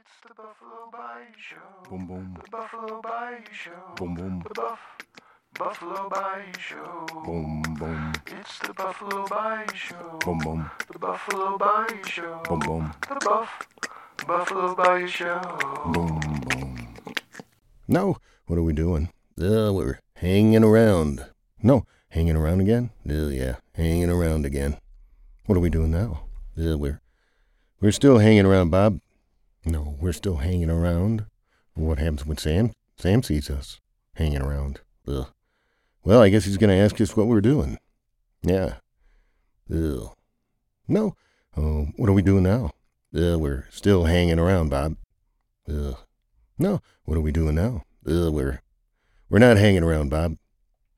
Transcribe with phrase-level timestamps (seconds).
[0.00, 1.90] It's the Buffalo Bayou Show.
[1.90, 2.38] Boom boom.
[2.42, 3.94] The Buffalo Bayou Show.
[3.96, 4.42] Boom boom.
[4.48, 4.78] The Buff
[5.58, 7.06] Buffalo Bayou Show.
[7.26, 8.12] Boom boom.
[8.26, 10.18] It's the Buffalo Bayou Show.
[10.24, 10.70] Boom boom.
[10.90, 12.40] The Buffalo Bayou Show.
[12.48, 12.92] Boom boom.
[13.10, 13.68] The Buff
[14.26, 15.40] Buffalo Bayou Show.
[15.92, 16.94] Boom boom.
[17.86, 19.10] No, what are we doing?
[19.38, 21.26] Uh, we're hanging around.
[21.62, 22.88] No, hanging around again?
[23.06, 24.78] Uh, yeah, hanging around again.
[25.44, 26.22] What are we doing now?
[26.58, 27.02] Uh, we're
[27.82, 29.00] we're still hanging around, Bob.
[29.64, 31.26] No, we're still hanging around.
[31.74, 33.80] What happens when Sam Sam sees us
[34.14, 34.80] hanging around?
[35.06, 35.28] Ugh.
[36.02, 37.78] Well, I guess he's gonna ask us what we're doing.
[38.42, 38.76] Yeah.
[39.72, 40.10] Ugh.
[40.88, 41.14] No.
[41.56, 42.72] Oh, what are we doing now?
[43.12, 44.96] We're still hanging around, Bob.
[45.68, 45.96] Ugh.
[46.58, 46.80] No.
[47.04, 47.84] What are we doing now?
[48.04, 48.62] We're
[49.28, 50.36] we're not hanging around, Bob.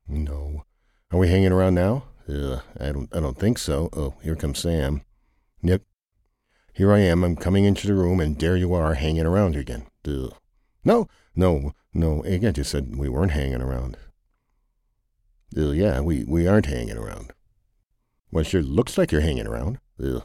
[0.07, 0.63] No.
[1.11, 2.05] Are we hanging around now?
[2.27, 3.89] I don't I don't think so.
[3.93, 5.01] Oh, here comes Sam.
[5.61, 5.81] Yep.
[6.73, 7.23] Here I am.
[7.23, 9.85] I'm coming into the room, and there you are, hanging around again.
[10.07, 10.33] Ugh.
[10.83, 12.23] No, no, no.
[12.25, 13.95] I just said we weren't hanging around.
[15.55, 17.31] Uh, yeah, we, we aren't hanging around.
[18.31, 19.77] Well, it sure looks like you're hanging around.
[20.03, 20.23] Ugh.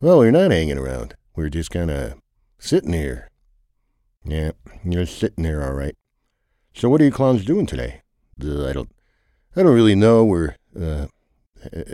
[0.00, 1.14] Well, we're not hanging around.
[1.36, 2.14] We're just kind of
[2.58, 3.28] sitting here.
[4.24, 5.96] Yeah, you're sitting here, all right.
[6.72, 8.00] So what are you clowns doing today?
[8.42, 8.90] Uh, I don't,
[9.54, 10.24] I don't really know.
[10.24, 11.06] We're uh,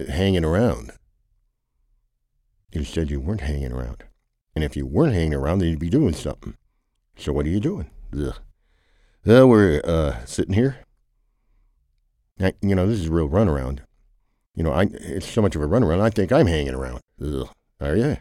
[0.09, 0.93] hanging around.
[2.75, 4.03] You said you weren't hanging around,
[4.57, 6.57] and if you weren't hanging around, then you'd be doing something.
[7.17, 7.89] So what are you doing?
[8.13, 8.35] Ugh.
[9.25, 10.79] We're uh, sitting here.
[12.41, 13.79] I, you know, this is a real runaround.
[14.57, 16.01] You know, I it's so much of a runaround.
[16.01, 17.01] I think I'm hanging around.
[17.25, 17.49] Ugh.
[17.81, 18.17] Are you?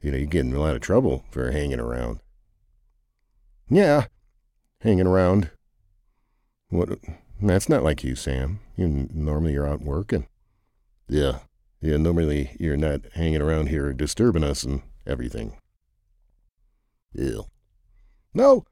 [0.00, 2.18] You know, you get in a lot of trouble for hanging around.
[3.70, 4.06] Yeah,
[4.80, 5.50] hanging around.
[6.70, 6.98] What?
[7.40, 8.58] That's not like you, Sam.
[8.76, 10.26] You normally you're out working.
[11.08, 11.38] Yeah,
[11.84, 11.96] yeah.
[11.96, 15.56] Normally you're not hanging around here disturbing us and everything.
[17.12, 17.44] Ew.
[18.32, 18.64] No.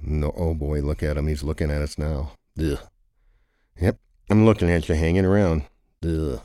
[0.00, 0.32] No.
[0.36, 1.26] Oh boy, look at him.
[1.26, 2.32] He's looking at us now.
[2.58, 2.78] Ugh.
[3.80, 3.98] Yep,
[4.30, 5.64] I'm looking at you hanging around.
[6.04, 6.40] Ugh.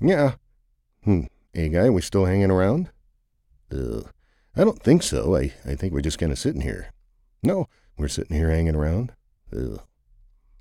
[0.00, 0.34] Yeah.
[1.04, 1.22] Hmm.
[1.52, 2.90] Hey, guy, we still hanging around?
[3.72, 4.08] Ugh.
[4.54, 5.36] I don't think so.
[5.36, 6.92] I, I think we're just kind of sitting here.
[7.42, 9.12] No, we're sitting here hanging around.
[9.52, 9.80] Ugh.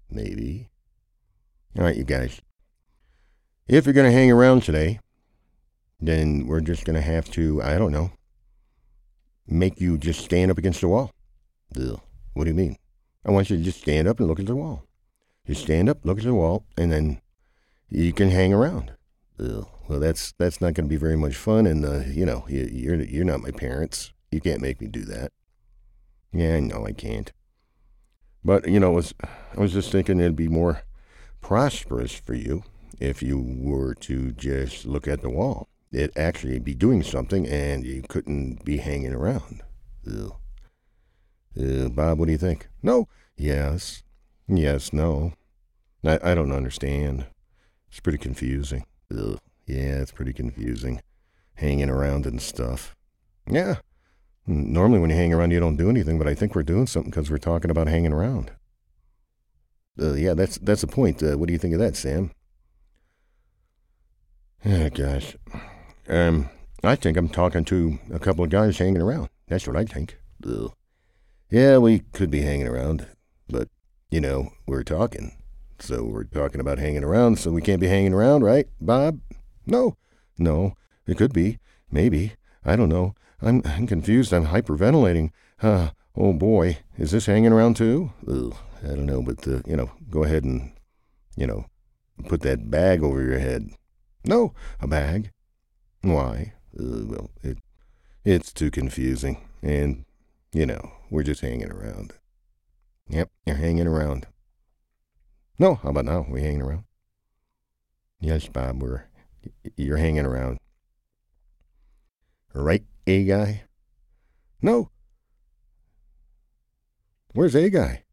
[0.09, 0.69] Maybe.
[1.77, 2.41] All right, you guys.
[3.67, 5.01] If you're going to hang around today,
[5.99, 8.11] then we're just going to have to, I don't know,
[9.45, 11.11] make you just stand up against the wall.
[11.75, 11.99] Ugh.
[12.33, 12.77] What do you mean?
[13.25, 14.85] I want you to just stand up and look at the wall.
[15.45, 17.19] Just stand up, look at the wall, and then
[17.89, 18.93] you can hang around.
[19.37, 19.67] Ugh.
[19.89, 22.69] Well, that's that's not going to be very much fun, and uh, you know, you,
[22.71, 24.13] you're you're not my parents.
[24.31, 25.31] You can't make me do that.
[26.33, 27.31] Yeah, no, I can't.
[28.43, 30.83] But you know, it was I was just thinking it'd be more
[31.41, 32.63] prosperous for you
[32.99, 35.67] if you were to just look at the wall.
[35.91, 39.63] It'd actually be doing something, and you couldn't be hanging around.
[40.07, 42.67] Uh, Bob, what do you think?
[42.83, 43.07] No.
[43.37, 44.03] Yes.
[44.47, 44.91] Yes.
[44.93, 45.33] No.
[46.05, 47.25] I, I don't understand.
[47.89, 48.85] It's pretty confusing.
[49.11, 49.39] Ugh.
[49.65, 51.01] Yeah, it's pretty confusing.
[51.55, 52.95] Hanging around and stuff.
[53.49, 53.77] Yeah.
[54.45, 57.11] Normally, when you hang around, you don't do anything, but I think we're doing something
[57.11, 58.51] because we're talking about hanging around.
[59.99, 61.21] Uh, yeah, that's that's the point.
[61.21, 62.31] Uh, what do you think of that, Sam?
[64.65, 65.35] Oh, gosh.
[66.09, 66.49] Um,
[66.83, 69.29] I think I'm talking to a couple of guys hanging around.
[69.47, 70.17] That's what I think.
[70.45, 70.73] Ugh.
[71.49, 73.07] Yeah, we could be hanging around,
[73.47, 73.69] but,
[74.11, 75.31] you know, we're talking.
[75.79, 79.19] So we're talking about hanging around, so we can't be hanging around, right, Bob?
[79.65, 79.95] No.
[80.37, 80.73] No.
[81.05, 81.59] It could be.
[81.89, 82.33] Maybe.
[82.65, 83.15] I don't know.
[83.41, 84.33] I'm, I'm confused.
[84.33, 85.31] I'm hyperventilating.
[85.61, 86.79] Uh, oh boy.
[86.97, 88.11] Is this hanging around too?
[88.27, 88.55] Ugh.
[88.83, 90.71] I don't know, but, uh, you know, go ahead and,
[91.35, 91.65] you know,
[92.27, 93.69] put that bag over your head.
[94.27, 95.31] No, a bag.
[96.01, 96.53] Why?
[96.77, 97.59] Uh, well, it,
[98.25, 99.47] it's too confusing.
[99.61, 100.03] And,
[100.51, 102.13] you know, we're just hanging around.
[103.09, 104.27] Yep, you're hanging around.
[105.57, 106.25] No, how about now?
[106.29, 106.83] We hanging around?
[108.19, 109.05] Yes, Bob, we're
[109.77, 110.57] you're hanging around.
[112.53, 113.63] Right, A guy?
[114.61, 114.89] No.
[117.33, 118.03] Where's A guy?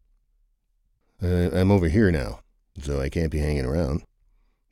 [1.20, 2.40] Uh, I'm over here now,
[2.80, 4.04] so I can't be hanging around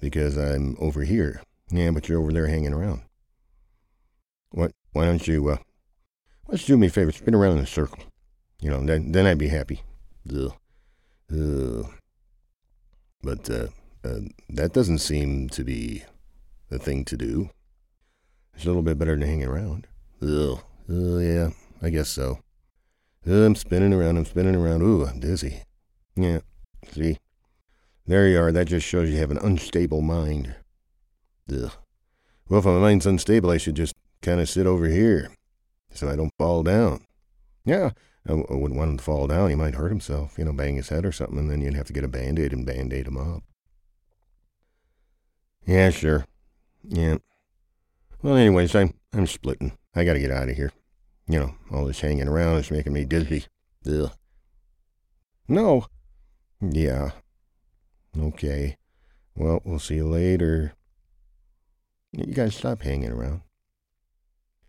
[0.02, 1.40] because I'm over here.
[1.70, 3.02] Yeah, but you're over there hanging around.
[4.50, 4.72] What?
[4.92, 5.48] Why don't you?
[5.48, 5.56] Uh,
[6.48, 7.12] let's do me a favor.
[7.12, 8.02] Spin around in a circle.
[8.60, 9.80] You know, then then I'd be happy.
[10.28, 10.52] Ugh.
[11.32, 11.86] Ugh.
[13.22, 13.68] But uh,
[14.04, 14.20] uh,
[14.50, 16.02] that doesn't seem to be
[16.68, 17.50] the thing to do.
[18.54, 19.86] It's a little bit better than hanging around.
[20.20, 20.60] Ugh.
[20.88, 21.50] Yeah,
[21.80, 22.40] I guess so.
[23.24, 24.18] I'm spinning around.
[24.18, 24.82] I'm spinning around.
[24.82, 25.62] Ooh, I'm dizzy.
[26.16, 26.40] Yeah.
[26.90, 27.18] See?
[28.06, 28.52] There you are.
[28.52, 30.54] That just shows you have an unstable mind.
[31.50, 31.72] Ugh.
[32.48, 35.30] Well, if my mind's unstable, I should just kind of sit over here.
[35.92, 37.04] so I don't fall down.
[37.64, 37.90] Yeah,
[38.28, 39.50] I, wouldn't want him to fall down.
[39.50, 41.86] He might hurt himself, you know, bang his head or something, and then you'd have
[41.86, 43.42] to get a band aid and band aid him up.
[45.66, 46.26] Yeah, sure.
[46.88, 47.18] Yeah.
[48.22, 49.72] Well, anyways, I'm I'm splitting.
[49.94, 50.72] I got to get out of here.
[51.28, 53.44] You know, all this hanging around is making me dizzy.
[53.86, 54.10] Ugh.
[55.48, 55.86] No.
[56.60, 57.10] Yeah.
[58.18, 58.76] Okay.
[59.34, 60.74] Well, we'll see you later.
[62.12, 63.42] You guys stop hanging around.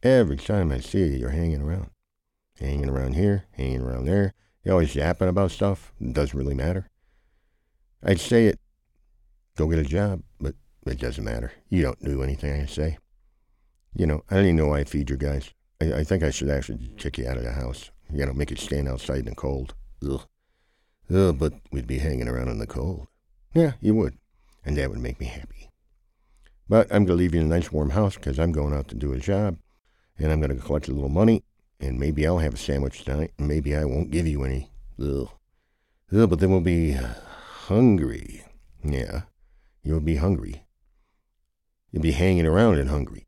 [0.01, 1.89] Every time I see you, you're hanging around.
[2.59, 4.33] Hanging around here, hanging around there.
[4.63, 5.93] You're always yapping about stuff.
[5.99, 6.89] It doesn't really matter.
[8.01, 8.59] I'd say it.
[9.55, 10.55] Go get a job, but
[10.85, 11.51] it doesn't matter.
[11.69, 12.97] You don't do anything I say.
[13.93, 15.53] You know, I don't even know why I feed your guys.
[15.81, 17.91] I, I think I should actually kick you out of the house.
[18.11, 19.75] You know, make you stand outside in the cold.
[20.03, 20.25] Ugh.
[21.13, 23.07] Ugh, but we'd be hanging around in the cold.
[23.53, 24.17] Yeah, you would.
[24.65, 25.69] And that would make me happy.
[26.69, 28.87] But I'm going to leave you in a nice warm house because I'm going out
[28.89, 29.57] to do a job.
[30.17, 31.43] And I'm going to collect a little money.
[31.79, 33.31] And maybe I'll have a sandwich tonight.
[33.37, 34.71] And maybe I won't give you any.
[34.99, 35.29] Ugh.
[36.15, 36.91] Ugh, but then we'll be
[37.67, 38.45] hungry.
[38.83, 39.23] Yeah,
[39.81, 40.65] you'll be hungry.
[41.91, 43.27] You'll be hanging around and hungry.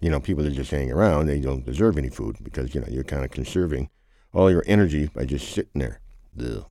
[0.00, 2.88] You know, people that just hang around, they don't deserve any food because, you know,
[2.90, 3.88] you're kind of conserving
[4.32, 6.00] all your energy by just sitting there.
[6.38, 6.66] Ugh.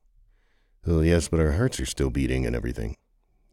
[0.86, 2.98] Oh, yes, but our hearts are still beating and everything.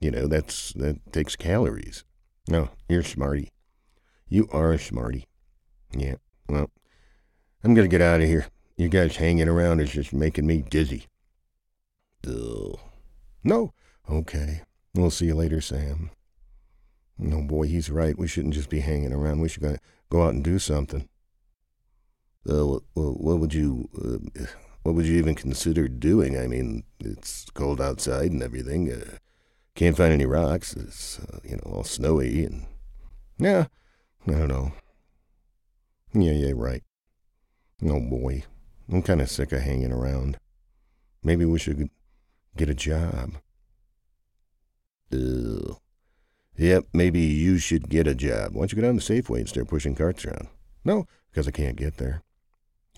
[0.01, 2.05] You know, that's that takes calories.
[2.49, 3.51] No, you're smarty.
[4.29, 5.27] You are a smarty.
[5.93, 6.17] Yeah,
[6.49, 6.71] well,
[7.63, 8.47] I'm gonna get out of here.
[8.77, 11.07] You guys hanging around is just making me dizzy.
[12.27, 12.79] Ugh.
[13.43, 13.73] No.
[14.09, 14.63] Okay.
[14.95, 16.11] We'll see you later, Sam.
[17.19, 18.17] No, boy, he's right.
[18.17, 19.41] We shouldn't just be hanging around.
[19.41, 19.77] We should go,
[20.11, 21.09] go out and do something.
[22.49, 24.45] Uh, what, what would you, uh,
[24.89, 26.39] what would you even consider doing?
[26.39, 28.91] I mean, it's cold outside and everything.
[28.91, 29.19] Uh,
[29.75, 30.75] can't find any rocks.
[30.75, 32.65] It's, uh, you know, all snowy and,
[33.37, 33.67] yeah,
[34.27, 34.73] I don't know.
[36.15, 36.83] Yeah, yeah, right.
[37.85, 38.45] Oh boy,
[38.91, 40.39] I'm kind of sick of hanging around.
[41.23, 41.91] Maybe we should
[42.57, 43.35] get a job.
[45.13, 45.77] Ugh.
[46.57, 48.55] Yep, maybe you should get a job.
[48.55, 50.49] Why don't you go down to Safeway and start pushing carts around?
[50.83, 52.23] No, because I can't get there.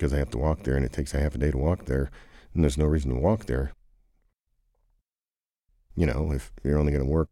[0.01, 1.85] Because I have to walk there, and it takes a half a day to walk
[1.85, 2.11] there,
[2.55, 3.73] and there's no reason to walk there.
[5.95, 7.29] You know, if you're only going to work,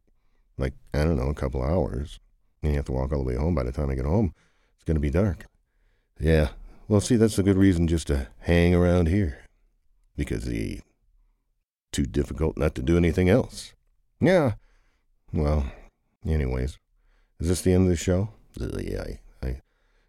[0.59, 2.21] like, I don't know, a couple hours,
[2.63, 4.35] and you have to walk all the way home, by the time I get home,
[4.75, 5.47] it's going to be dark.
[6.21, 6.51] Yeah,
[6.89, 9.39] well, see, that's a good reason just to hang around here.
[10.15, 10.81] Because the
[11.91, 13.73] too difficult not to do anything else.
[14.21, 14.57] Yeah.
[15.33, 15.73] Well,
[16.27, 16.77] anyways,
[17.41, 18.29] is this the end of the show?
[18.61, 19.05] Uh, yeah,
[19.43, 19.61] I, I,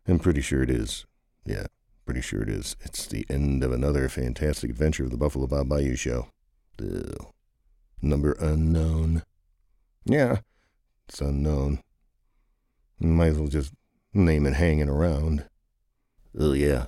[0.10, 1.06] I'm pretty sure it is.
[1.46, 1.68] Yeah,
[2.10, 2.76] pretty sure it is.
[2.82, 6.30] It's the end of another fantastic adventure of the Buffalo Bob Bayou Show.
[8.02, 9.22] Number unknown.
[10.06, 10.38] Yeah,
[11.08, 11.84] it's unknown.
[13.00, 13.76] Might as well just
[14.12, 15.46] name it hanging around.
[16.36, 16.88] Oh, yeah.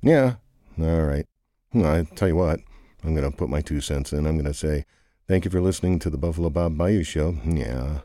[0.00, 0.34] Yeah,
[0.78, 1.26] all right.
[1.74, 2.60] I tell you what,
[3.02, 4.26] I'm going to put my two cents in.
[4.26, 4.84] I'm going to say,
[5.26, 7.34] thank you for listening to the Buffalo Bob Bayou Show.
[7.44, 8.02] Yeah.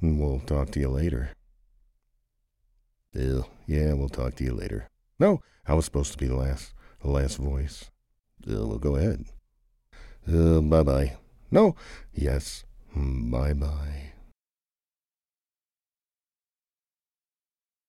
[0.00, 1.32] We'll talk to you later.
[3.12, 3.44] Ew.
[3.66, 4.88] Yeah, we'll talk to you later.
[5.18, 7.90] No, I was supposed to be the last, the last voice.
[8.46, 9.24] Uh, well, go ahead.
[10.26, 11.16] Uh, bye bye.
[11.50, 11.76] No.
[12.12, 12.64] Yes.
[12.94, 14.13] Bye bye.